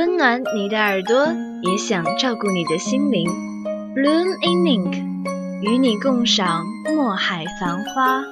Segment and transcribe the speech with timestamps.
[0.00, 1.26] 温暖你的耳朵，
[1.60, 3.28] 也想照顾你的心灵。
[3.94, 4.94] Bloom in Ink，
[5.60, 6.64] 与你共赏
[6.96, 8.22] 墨海繁花。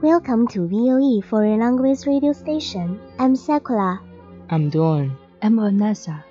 [0.00, 2.96] Welcome to VOE Foreign Language Radio Station.
[3.18, 3.98] I'm Sakura.
[4.48, 5.10] I'm doing.
[5.42, 6.27] I'm Vanessa。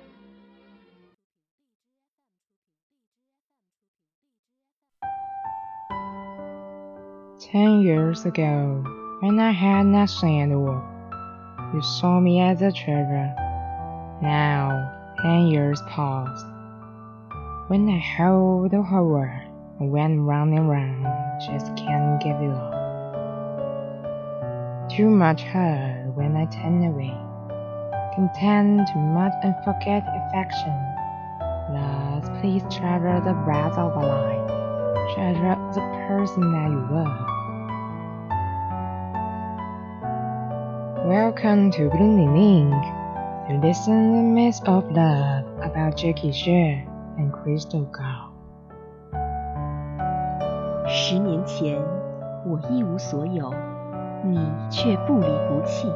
[7.40, 8.82] Ten years ago,
[9.20, 10.82] when I had nothing at all,
[11.72, 13.32] you saw me as a treasure.
[14.20, 16.44] Now, ten years passed.
[17.68, 21.06] When I hold the whole world, I went round and round,
[21.46, 22.74] just can't give you up.
[24.90, 27.16] Too much hurt when I turn away.
[28.16, 28.98] Content too
[29.44, 30.74] and forget affection.
[31.70, 34.57] Thus, please travel the breath of a life
[35.13, 37.27] Treasure the person that you love.
[41.05, 42.83] Welcome to Blooming Ink.
[43.49, 46.85] To listen the myth of love about Jackie Sher
[47.17, 48.31] and Crystal Cow.
[50.87, 51.81] 十年前，
[52.45, 53.53] 我一无所有，
[54.23, 54.39] 你
[54.69, 55.91] 却不离不弃。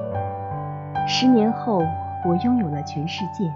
[1.08, 1.82] 十年后，
[2.26, 3.50] 我拥有了全世界，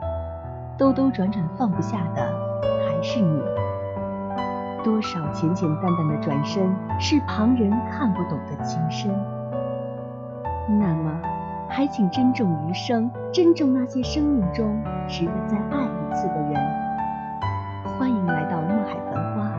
[0.77, 2.21] 兜兜转转放不下的
[2.87, 3.41] 还是你。
[4.86, 9.10] 多少简简单单的转身，是旁人看不懂的情深。
[10.78, 11.10] 那么，
[11.68, 16.54] 还请珍重余生，珍重那些生命中值得再爱一次的人。
[17.98, 19.50] 欢迎来到墨海繁花。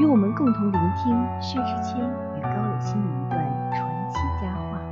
[0.00, 3.38] 与我们共同聆听薛之谦与高磊鑫的一段
[3.70, 4.82] 传奇佳话。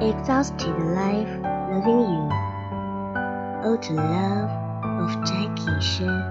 [0.00, 1.40] Exhausted life
[1.72, 2.28] loving you.
[3.64, 4.63] Oh, to love
[4.98, 6.22] of Jackie Shan.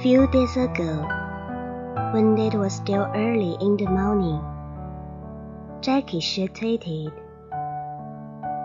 [0.00, 1.04] Few days ago,
[2.12, 4.40] when it was still early in the morning,
[5.80, 7.12] Jackie Shan tweeted,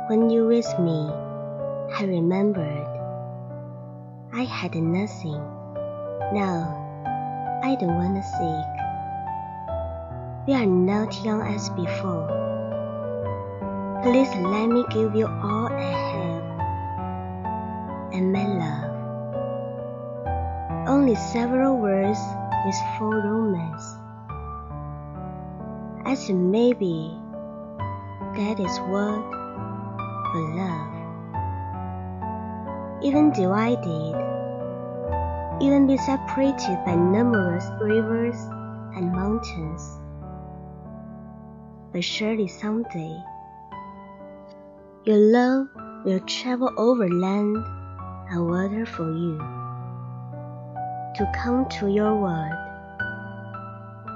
[0.10, 1.10] When you with me,
[1.94, 2.88] I remembered.
[4.34, 5.42] I had nothing.
[6.34, 6.74] Now,
[7.64, 8.70] I don't want to seek.
[10.48, 12.28] We are not young as before.
[14.02, 16.33] Please let me give you all I have
[18.14, 18.94] and my love.
[20.88, 22.20] Only several words
[22.68, 23.84] is full romance.
[26.06, 27.18] I maybe
[28.36, 29.24] that is what
[30.32, 30.94] for love.
[33.04, 34.16] Even divided,
[35.60, 38.38] even be separated by numerous rivers
[38.96, 40.00] and mountains.
[41.92, 43.18] But surely someday,
[45.06, 45.68] your love
[46.06, 47.58] will travel over land
[48.34, 49.38] and water for you
[51.16, 52.58] to come to your word,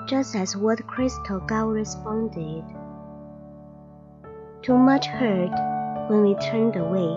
[0.10, 2.64] just as what Crystal God responded.
[4.64, 5.54] Too much hurt
[6.10, 7.14] when we turned away,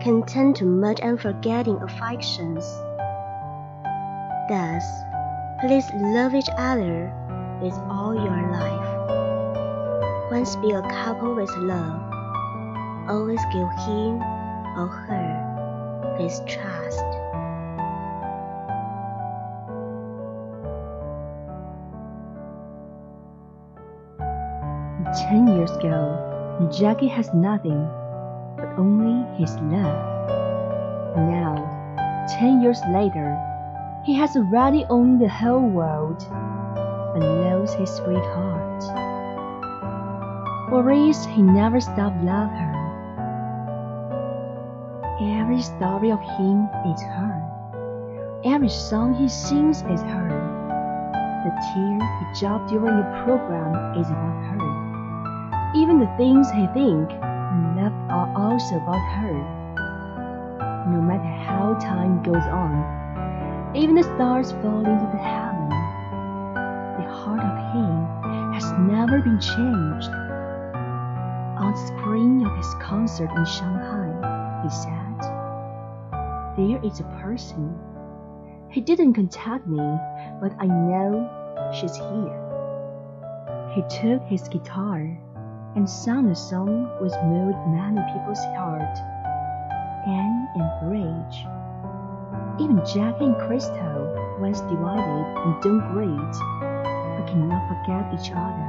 [0.00, 2.64] content to much unforgetting affections.
[4.48, 4.84] Thus,
[5.60, 7.12] please love each other
[7.60, 10.30] with all your life.
[10.30, 12.00] Once be a couple with love,
[13.08, 14.22] always give him
[14.78, 15.37] or her
[16.18, 17.04] his trust.
[25.28, 27.88] Ten years ago, Jackie has nothing,
[28.56, 30.18] but only his love.
[31.16, 31.54] Now,
[32.28, 33.38] ten years later,
[34.04, 36.22] he has already owned the whole world
[37.14, 38.82] and knows his sweetheart.
[40.68, 42.77] For reasons he never stopped loving her.
[45.58, 48.40] Every story of him is her.
[48.44, 50.30] Every song he sings is her.
[51.42, 55.72] The tear he dropped during the program is about her.
[55.74, 59.34] Even the things he think and left are also about her.
[60.94, 65.70] No matter how time goes on, even the stars fall into the heaven.
[67.02, 70.14] The heart of him has never been changed.
[71.58, 75.07] On the screen of his concert in Shanghai, he said,
[76.58, 77.78] There is a person.
[78.68, 79.78] He didn't contact me,
[80.40, 81.22] but I know
[81.72, 82.34] she's here.
[83.76, 85.06] He took his guitar
[85.76, 88.98] and sang a song which moved many people's heart.
[90.08, 91.46] Anne and Bridge.
[92.58, 98.66] Even Jack and Crystal, once divided and don't greet, but cannot forget each other.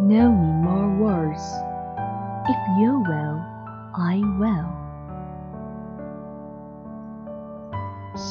[0.00, 1.42] Know me more words.
[2.48, 3.44] If you will,
[3.94, 4.79] I will.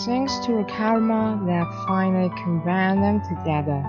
[0.05, 3.83] Thanks to a karma that finally combined them together.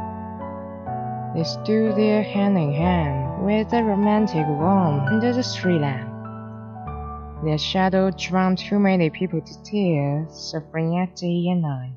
[1.36, 6.10] They stood there hand in hand with a romantic warmth under the street lamp.
[7.44, 11.92] Their shadow drowned too many people to tears, suffering at day and night.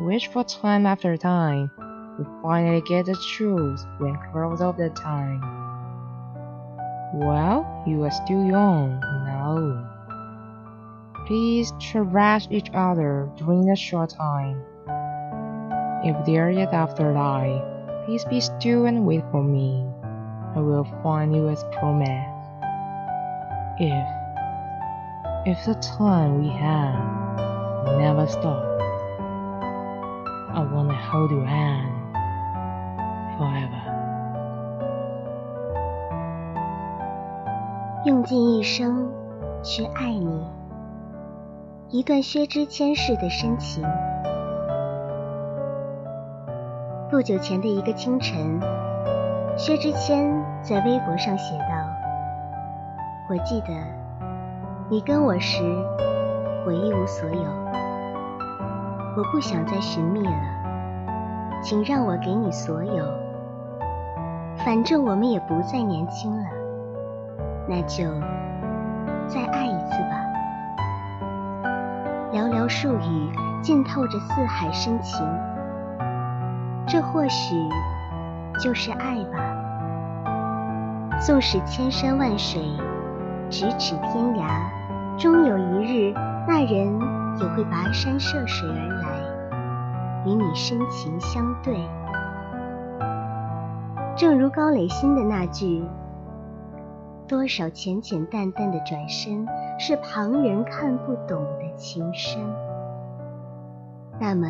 [0.00, 1.70] Which for time after time,
[2.18, 5.40] we finally get the truth when close of the time.
[7.14, 9.91] Well, you are still young, no.
[11.31, 14.61] Please cherish each other during the short time.
[16.03, 17.61] If there is afterlife,
[18.05, 19.85] please be still and wait for me.
[20.55, 22.37] I will find you as promised.
[23.79, 24.07] If,
[25.45, 26.97] if the time we have
[27.99, 28.63] never stop,
[30.55, 31.91] I wanna hold your hand
[33.37, 33.87] forever.
[38.05, 39.11] 用尽一生
[39.61, 40.47] 去爱你，
[41.92, 43.84] 一段薛之谦式的深情。
[47.10, 48.58] 不久前的一个清晨，
[49.58, 50.26] 薛之谦
[50.62, 51.66] 在微博上写道
[53.28, 53.74] ：“我记得
[54.88, 55.62] 你跟我时，
[56.64, 57.44] 我一无所有，
[59.14, 63.04] 我不想再寻觅了，请让我给你所有。
[64.64, 66.44] 反正我们也不再年轻了，
[67.68, 68.04] 那就
[69.28, 70.20] 再爱一次吧。”
[72.32, 73.30] 寥寥数语，
[73.60, 75.22] 浸透着四海深情。
[76.86, 77.54] 这或许
[78.58, 79.38] 就是爱吧。
[81.20, 82.62] 纵使千山万水，
[83.50, 84.48] 咫尺天涯，
[85.18, 86.14] 终有一日，
[86.48, 86.98] 那人
[87.38, 91.76] 也会跋山涉水而来，与你深情相对。
[94.16, 95.84] 正如高磊鑫的那句
[97.28, 99.46] ：“多少浅浅淡淡的转身，
[99.78, 102.40] 是旁人看不懂的情深。”
[104.20, 104.48] 那么。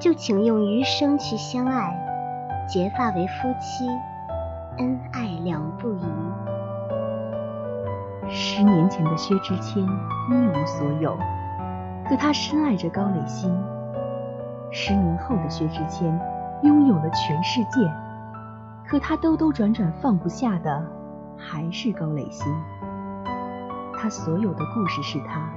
[0.00, 1.96] 就请用余生去相爱，
[2.68, 3.86] 结发为夫妻，
[4.78, 6.04] 恩爱两不疑。
[8.28, 11.16] 十年前的薛之谦一无所有，
[12.08, 13.48] 可他深爱着高磊鑫；
[14.72, 16.20] 十年后的薛之谦
[16.64, 17.88] 拥有了全世界，
[18.84, 20.84] 可他兜兜转转放不下的
[21.36, 22.52] 还是高磊鑫。
[24.04, 25.50] 他所有的故事是他。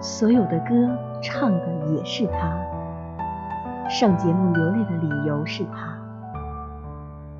[0.00, 2.58] 所有的歌唱的也是他，
[3.90, 5.98] 上节目流泪的理由是他，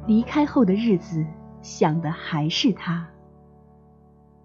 [0.07, 1.25] 离开后的日子
[1.63, 3.07] 想的还是他。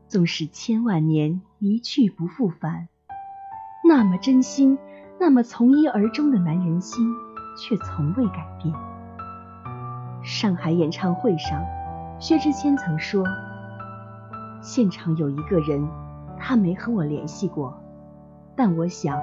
[0.08, 2.88] 纵使千万年一去不复返，
[3.86, 4.80] 那么真心、
[5.20, 7.06] 那么从一而终的男人心
[7.58, 8.74] 却从未改变。
[10.24, 11.66] 上海演唱会上，
[12.18, 13.26] 薛之谦曾说
[14.62, 15.88] ：“现场有一个人，
[16.38, 17.74] 他没和我联系过。”
[18.56, 19.18] 但我想，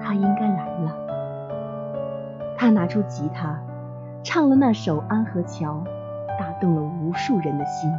[0.00, 0.96] 他应该来了。
[2.56, 3.58] 他拿出吉他，
[4.24, 5.74] 唱了那首《安河桥》，
[6.38, 7.90] 打动了无数人的心。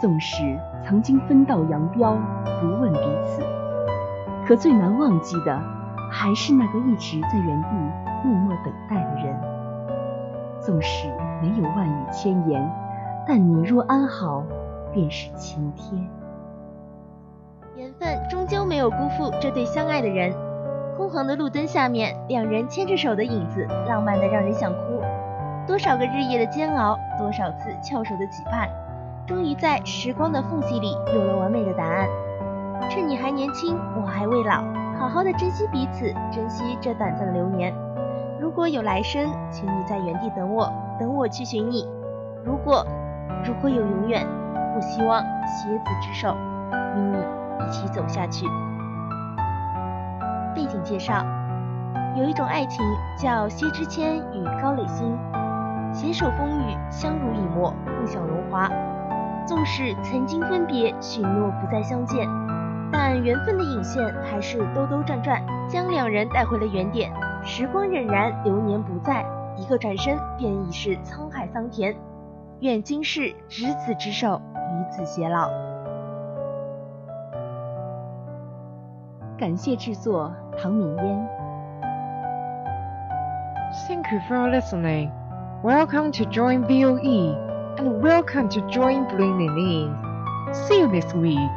[0.00, 2.16] 纵使曾经分道扬镳，
[2.60, 3.42] 不问彼此，
[4.46, 5.60] 可最难忘记的，
[6.10, 7.68] 还是那个一直在原地
[8.24, 9.38] 默默等待的人。
[10.60, 11.06] 纵使
[11.42, 12.68] 没有万语千言，
[13.26, 14.42] 但你若安好，
[14.94, 16.08] 便是晴天。
[17.76, 20.32] 缘分终究没有辜负这对相爱的人。
[20.96, 25.02] 昏黄的路灯下面，两人牵着手的影子，浪漫的让人想哭。
[25.66, 28.68] 多少个日夜的煎熬，多少次翘首的期盼，
[29.26, 32.06] 终于在时光的缝隙里有了完美的答案。
[32.88, 34.62] 趁你还年轻，我还未老，
[34.96, 37.74] 好好的珍惜彼此，珍惜这短暂的流年。
[38.38, 41.88] 如果有来生，请你在原地等我，等我去寻你。
[42.44, 42.86] 如果
[43.44, 44.24] 如果有永远，
[44.74, 46.36] 我希望携子之手，
[46.96, 48.46] 与你一起走下去。
[50.54, 51.24] 背景介绍：
[52.16, 52.84] 有一种爱情
[53.16, 55.16] 叫薛之谦与高磊鑫。
[55.92, 58.68] 携手风雨，相濡以沫，共享荣华。
[59.46, 62.28] 纵使曾经分别，许诺不再相见，
[62.90, 67.12] 但缘分的引线还是兜兜转转，将两人带回了原点。
[67.44, 69.24] 时光荏苒，流年不在，
[69.56, 71.94] 一个转身便已是沧海桑田。
[72.60, 74.40] 愿今世执子之手，
[74.84, 75.48] 与子偕老。
[79.38, 81.28] 感谢制作唐敏嫣。
[83.88, 85.10] Thank you for listening.
[85.62, 87.34] Welcome to Join VOE
[87.76, 89.96] and welcome to Join Bringing In.
[90.52, 91.50] See you next week.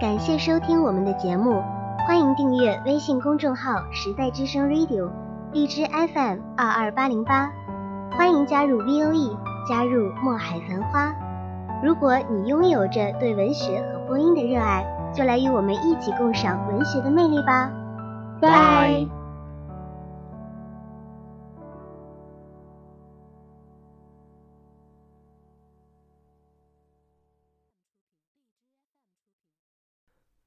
[0.00, 1.62] 感谢收听我们的节目，
[2.06, 5.08] 欢迎订阅微信公众号“时代之声 Radio”，
[5.52, 7.50] 荔枝 FM 二二八零八，
[8.16, 9.36] 欢迎加入 VOE，
[9.68, 11.12] 加入墨海繁花。
[11.82, 17.72] 如果你拥有着对文学和播音的热爱，就来与我们一起共赏文学的魅力吧。
[18.40, 19.06] 拜。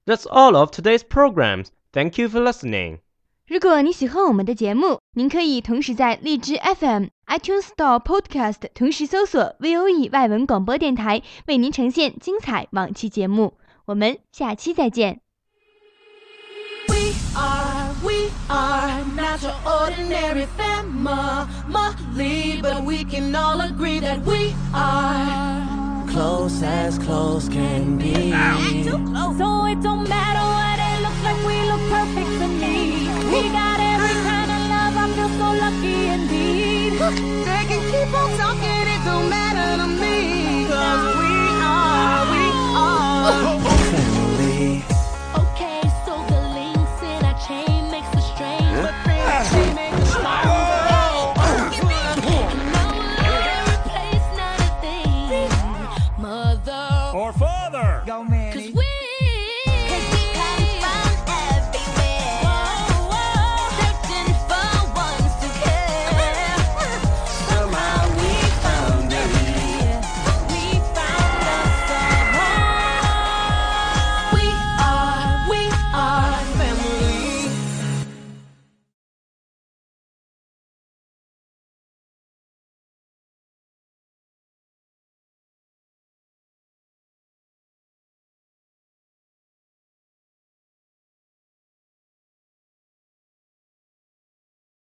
[0.06, 1.68] That's all of today's programs.
[1.92, 3.00] Thank you for listening.
[3.46, 13.58] 如果你喜欢我们的节目，您可以同时在荔枝 FM、iTunes Store、Podcast 同时搜索 VOE 外文广播电台，为您呈现精彩往期节目。
[13.86, 15.20] 我们下期再见。
[16.88, 21.48] We are, we are not your ordinary family,
[22.62, 25.62] but we can all agree that we are
[26.08, 28.32] close as close can be.
[29.38, 33.10] So it don't matter what it looks like, we look perfect to me.
[33.30, 36.08] We got every kind of love i'm feel so lucky
[36.98, 37.04] They
[37.70, 40.66] can keep on talking, it don't matter to me.
[40.66, 42.44] Cause we are, we
[42.76, 43.57] are.